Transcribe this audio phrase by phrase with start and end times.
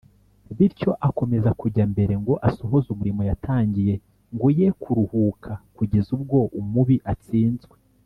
[0.57, 3.93] bityo akomeza kujya mbere ngo asohoze umurimo yatangiye;
[4.35, 7.75] ngo ye kuruhuka kugeza ubwo umubi atsinzwe